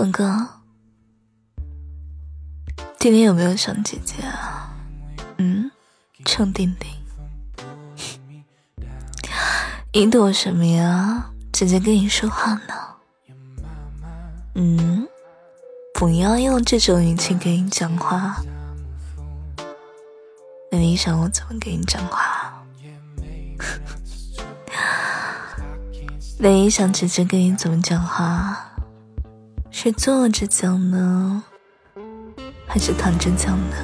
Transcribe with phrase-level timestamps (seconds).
[0.00, 0.48] 哥哥，
[2.98, 4.74] 今天有没有想姐姐啊？
[5.36, 5.70] 嗯，
[6.24, 6.90] 臭丁丁，
[9.92, 11.30] 你躲什么呀？
[11.52, 12.74] 姐姐跟你说话呢。
[14.54, 15.06] 嗯，
[15.92, 18.42] 不要用这种语气跟你讲话。
[20.72, 22.64] 那你想我怎么跟你讲话？
[26.38, 28.69] 那你想姐姐跟你怎么讲话？
[29.82, 31.42] 是坐着讲呢，
[32.66, 33.76] 还是躺着讲呢？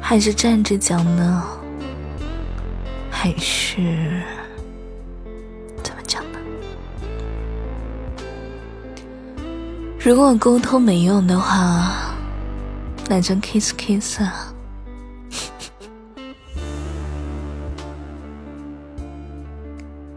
[0.00, 1.46] 还是站着讲呢？
[3.10, 4.22] 还是
[5.82, 6.38] 怎么讲呢？
[9.98, 12.14] 如果沟通没用的话，
[13.10, 14.54] 那就 kiss kiss 啊！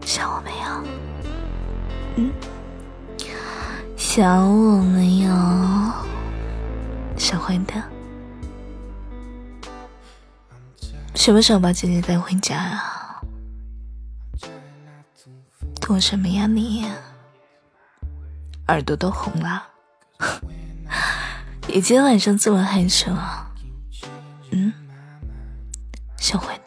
[0.06, 0.66] 想我没有？
[2.16, 2.32] 嗯，
[4.14, 5.34] 想我没有？
[7.16, 7.82] 小坏蛋，
[11.16, 13.20] 什么时候把姐姐带回家啊？
[15.80, 16.86] 躲什么呀你？
[18.68, 19.64] 耳朵都红了。
[21.66, 23.50] 你今天晚上这么害羞啊？
[24.52, 24.72] 嗯，
[26.18, 26.63] 小坏蛋，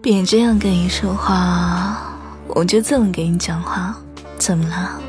[0.00, 2.16] 别这样跟你说话，
[2.48, 3.96] 我就这么跟你讲话，
[4.38, 5.00] 怎么了？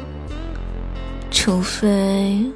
[1.31, 2.51] 除非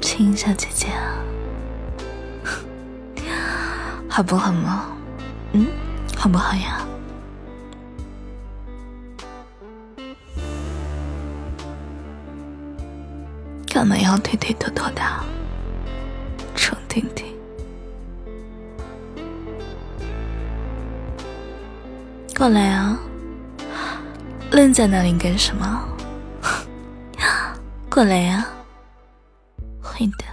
[0.00, 0.88] 亲一下姐姐，
[4.08, 4.86] 好不好嘛？
[5.52, 5.66] 嗯，
[6.16, 6.86] 好不好呀？
[13.72, 15.02] 干嘛要推推拖拖的？
[16.56, 17.24] 臭弟弟。
[22.36, 22.98] 过来啊！
[24.50, 25.88] 愣在那里干什么？
[27.88, 28.46] 过来呀！
[29.80, 30.24] 会的。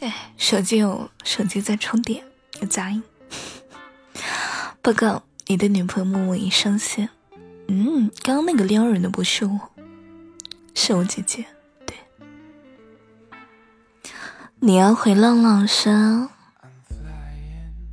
[0.00, 2.22] 哎，手机有手机在充电，
[2.60, 3.02] 有杂音。
[4.84, 7.08] 报告，你的女朋友默默已上线。
[7.68, 9.58] 嗯，刚刚那个撩人的不是我，
[10.74, 11.46] 是我姐姐。
[11.86, 11.96] 对
[14.60, 16.28] 你要回浪浪山，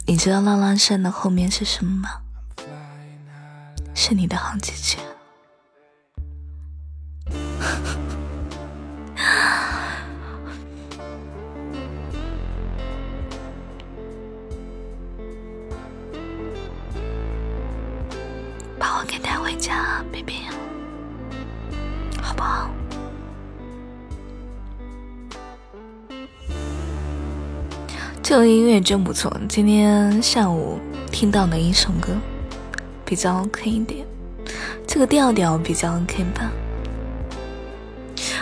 [0.06, 2.10] 你知道浪浪山的后面是什么吗？
[3.96, 4.98] 是你的好姐姐。
[19.22, 20.42] 带回家，baby，
[22.22, 22.70] 好不好？
[28.24, 30.80] 这个音乐真不错，今天下午
[31.12, 32.16] 听到的一首歌，
[33.04, 34.06] 比较 OK 一点，
[34.88, 36.52] 这个调调比较 OK 吧？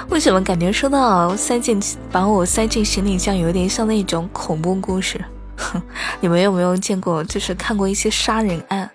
[0.09, 1.79] 为什么感觉说到塞进
[2.11, 5.23] 把我塞进行李箱，有点像那种恐怖故事？
[6.19, 7.23] 你们有没有见过？
[7.23, 8.89] 就是看过一些杀人案，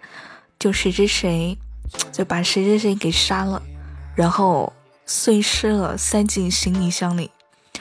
[0.59, 1.56] 就谁谁谁
[2.14, 3.60] 就把谁谁谁给杀了，
[4.14, 4.72] 然后
[5.04, 7.28] 碎尸了，塞进行李箱里，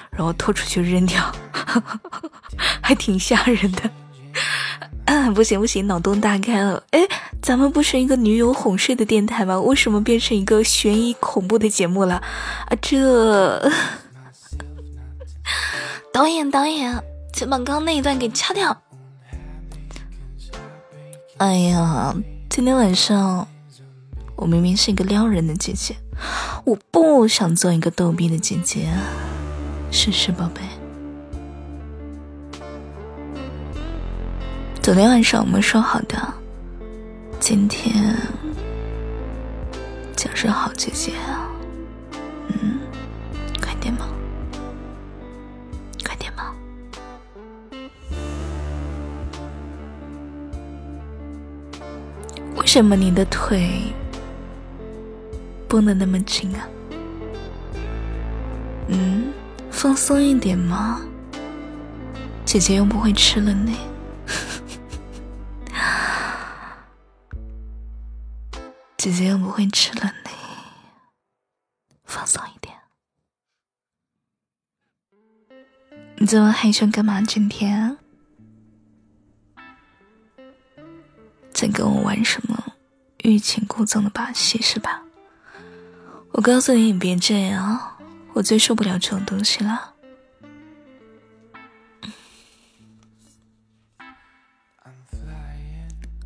[0.09, 1.23] 然后拖出去扔掉。
[2.81, 3.89] 还挺吓人的，
[5.33, 6.83] 不行不行，脑洞大开了。
[6.89, 6.99] 哎，
[7.41, 9.59] 咱们不是一个女友哄睡的电台吗？
[9.61, 12.15] 为什么变成一个悬疑恐怖的节目了？
[12.15, 13.71] 啊，这
[16.11, 18.81] 导演导演，请把刚刚那一段给掐掉。
[21.37, 22.13] 哎呀，
[22.49, 23.47] 今天晚上
[24.43, 25.95] 我明明是一个撩人的姐姐，
[26.65, 28.89] 我不想做一个逗逼的姐姐，
[29.89, 30.59] 是是宝贝。
[34.81, 36.33] 昨天晚上我们说好的，
[37.39, 38.17] 今天
[40.13, 41.47] 就是好姐姐啊，
[42.49, 42.81] 嗯，
[43.61, 44.09] 快点嘛，
[46.05, 46.53] 快点嘛！
[52.57, 53.83] 为什么你的腿
[55.73, 56.69] 绷得那么紧啊。
[58.89, 59.33] 嗯
[59.71, 61.01] 放松一点吗？
[62.45, 63.75] 姐姐又不会吃了你
[68.97, 70.29] 姐姐又不会吃了你
[72.03, 72.77] 放松一点。
[76.17, 77.97] 你这么害羞干嘛今天
[81.51, 82.63] 在跟我玩什么
[83.23, 85.02] 欲擒故纵的把戏是吧？
[86.33, 87.79] 我告诉你，你别这样，
[88.33, 89.93] 我最受不了这种东西了。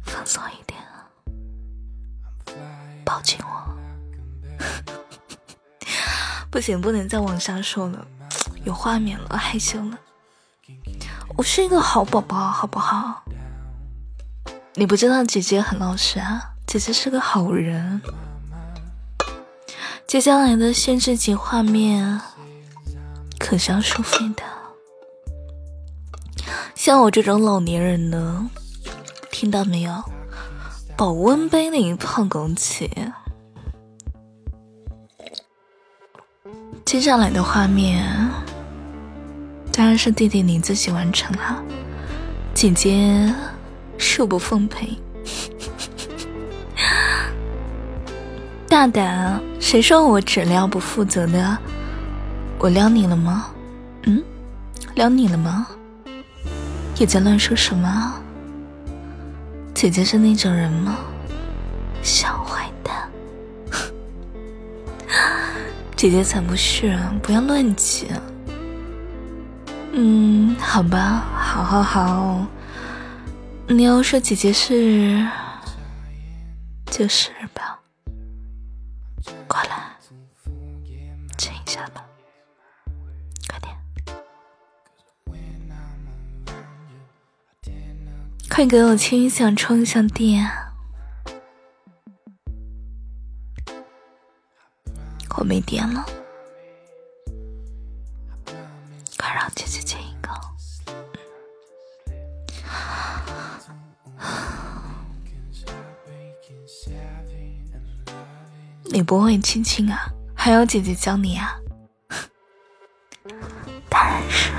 [0.03, 0.79] 放松一点，
[3.03, 3.77] 抱紧我。
[6.49, 8.07] 不行，不能再往下说了。
[8.63, 9.99] 有画面了，害羞了。
[11.35, 13.25] 我是一个好宝宝，好不好？
[14.75, 18.01] 你不知道姐姐很老实啊，姐姐是个好人。
[20.07, 22.21] 接下来的限制级画面
[23.37, 24.43] 可是要收费的，
[26.75, 28.49] 像我这种老年人呢，
[29.29, 30.01] 听到没有？
[30.95, 32.89] 保温杯里泡枸杞。
[36.85, 38.07] 接下来的画面。
[39.73, 41.61] 当然是弟弟你自己完成了，
[42.55, 43.31] 姐姐
[43.99, 44.97] 恕不奉陪。
[48.77, 51.57] 大胆，谁说我只撩不负责的？
[52.59, 53.47] 我撩你了吗？
[54.03, 54.23] 嗯，
[54.93, 55.65] 撩你了吗？
[56.99, 58.13] 也在乱说什么？
[59.73, 60.95] 姐姐是那种人吗？
[62.03, 63.09] 小坏蛋，
[65.97, 66.95] 姐姐才不是！
[67.23, 68.07] 不要乱讲。
[69.93, 72.45] 嗯，好吧，好，好，好。
[73.69, 75.27] 你要说姐姐是，
[76.91, 77.31] 就是
[88.57, 90.49] 快给我亲一下，充一下电。
[95.37, 96.03] 我没电了。
[99.15, 100.31] 快让姐姐亲一个，
[108.85, 110.11] 你不会亲亲啊？
[110.33, 111.59] 还要姐姐教你啊？
[113.87, 114.51] 当然是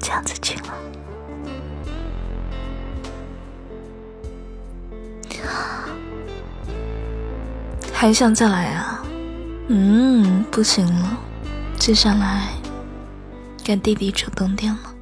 [0.00, 0.74] 这样子亲了，
[8.04, 9.02] 还想再来啊？
[9.68, 11.16] 嗯，不行了。
[11.78, 12.48] 接下来，
[13.64, 14.94] 该弟弟主动点了。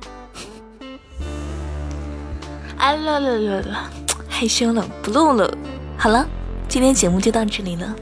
[2.77, 3.91] 哎了了了了，
[4.29, 5.53] 害羞了，不录了。
[5.99, 6.25] 好了，
[6.69, 7.93] 今天节目就到这里了。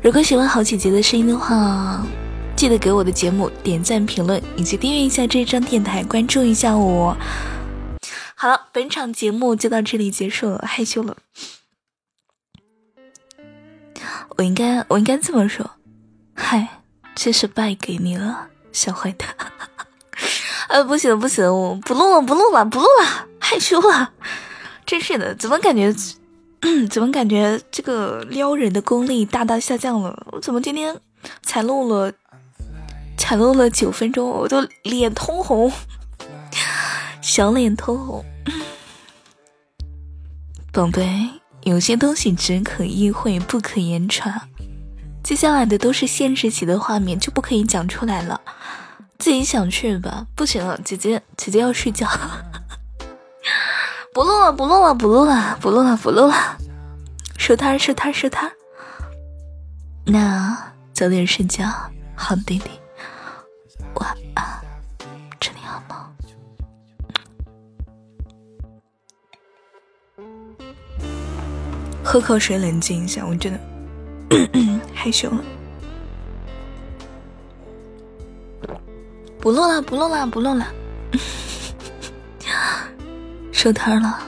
[0.00, 2.06] 如果喜欢好姐姐的声音的话，
[2.54, 7.16] 记得给我的节目点赞、评论以及订阅一下这张电台，关注一下我。
[8.36, 11.16] 好了，本场节目就到这里结束了，害羞了。
[14.36, 15.70] 我应该，我应该这么说，
[16.34, 16.68] 嗨。
[17.14, 19.28] 这是败给你了，小坏蛋！
[20.68, 24.12] 哎， 不行不行，我不录了，不录了，不录了，害羞了。
[24.86, 25.94] 真是的，怎么感觉，
[26.88, 30.26] 怎么感觉这个撩人的功力大大下降了？
[30.32, 30.98] 我怎么今天
[31.42, 32.10] 才录了，
[33.18, 35.70] 才录了九分钟，我都脸通红，
[37.20, 38.24] 小脸通红。
[40.72, 41.28] 宝贝，
[41.64, 44.48] 有些东西只可意会，不可言传。
[45.22, 48.40] 接下来的都是现实级的画面，就不可以讲出来了。
[49.18, 52.08] 自己想去吧，不行了，姐姐姐姐要睡觉，
[54.12, 56.58] 不录了，不录了，不录了，不录了，不录了，
[57.38, 58.50] 收摊收摊收摊。
[60.04, 61.64] 那早点睡觉，
[62.16, 62.70] 好弟弟，
[63.94, 64.44] 晚安，
[65.38, 65.96] 祝你好梦。
[72.12, 73.60] 喝口水冷静一下，我真的。
[74.92, 75.42] 害羞了，
[79.40, 80.66] 不录了，不录了，不录了，
[83.50, 84.18] 收摊了，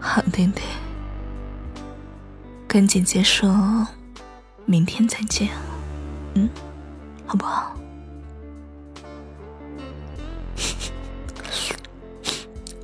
[0.00, 0.62] 好弟弟，
[2.66, 3.86] 跟姐姐说，
[4.64, 5.50] 明天再见，
[6.32, 6.48] 嗯，
[7.26, 7.76] 好不好？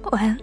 [0.12, 0.38] 晚安。